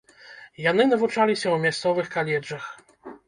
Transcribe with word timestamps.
Яны 0.71 0.87
навучаліся 0.93 1.45
ў 1.51 1.57
мясцовых 1.67 2.09
каледжах. 2.17 2.63